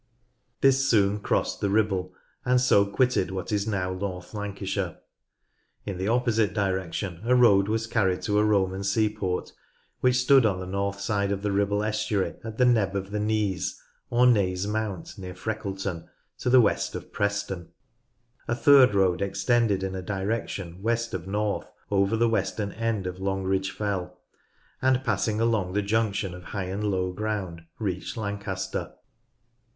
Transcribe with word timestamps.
This 0.61 0.89
soon 0.89 1.19
crossed 1.19 1.61
the 1.61 1.69
Ribble 1.69 2.11
and 2.43 2.59
so 2.59 2.85
quitted 2.87 3.29
what 3.29 3.51
is 3.51 3.67
now 3.67 3.93
North 3.93 4.33
Lancashire. 4.33 4.97
In 5.85 5.99
the 5.99 6.07
opposite 6.07 6.55
direction 6.55 7.21
a 7.23 7.35
road 7.35 7.67
was 7.67 7.85
carried 7.85 8.23
to 8.23 8.39
a 8.39 8.43
Roman 8.43 8.83
seaport 8.83 9.53
which 9.99 10.15
stood 10.17 10.43
on 10.43 10.59
the 10.59 10.65
north 10.65 10.99
side 10.99 11.31
of 11.31 11.43
the 11.43 11.51
Ribble 11.51 11.83
estuary 11.83 12.33
at 12.43 12.57
the 12.57 12.65
Neb 12.65 12.95
of 12.95 13.11
the 13.11 13.19
Neeze 13.19 13.79
or 14.09 14.25
Naze 14.25 14.65
Mount, 14.65 15.19
near 15.19 15.35
Freckleton, 15.35 16.09
to 16.39 16.49
the 16.49 16.59
west 16.61 16.95
of 16.95 17.13
Preston. 17.13 17.69
A 18.47 18.55
third 18.55 18.95
road 18.95 19.21
extended 19.21 19.83
in 19.83 19.93
a 19.93 20.01
direction 20.01 20.81
west 20.81 21.13
of 21.13 21.27
north 21.27 21.71
over 21.91 22.17
the 22.17 22.27
western 22.27 22.71
end 22.71 23.05
of 23.05 23.19
Longridge 23.19 23.69
Fell, 23.69 24.19
and 24.81 25.03
passing 25.03 25.39
along 25.39 25.73
the 25.73 25.83
junction 25.83 26.33
of 26.33 26.45
high 26.45 26.63
and 26.63 26.89
low 26.89 27.11
ground 27.13 27.65
reached 27.77 28.17
Lancaster. 28.17 28.93